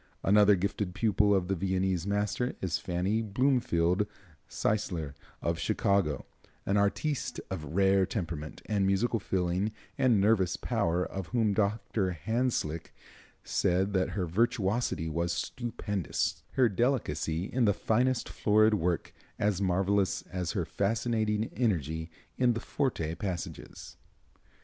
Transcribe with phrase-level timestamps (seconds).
[0.23, 4.07] Another gifted pupil of the Viennese master is Fannie Bloomfield
[4.49, 6.25] Zeisler, of Chicago,
[6.65, 12.13] an artiste of rare temperament, musical feeling and nervous power, of whom Dr.
[12.13, 12.95] Hanslick
[13.43, 20.23] said that her virtuosity was stupendous, her delicacy in the finest florid work as marvelous
[20.31, 22.09] as her fascinating energy
[22.39, 23.97] in the forte passages.